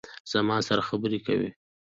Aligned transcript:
زما 0.31 0.57
سره 0.67 0.81
خبرې 0.89 1.19
کوي 1.25 1.49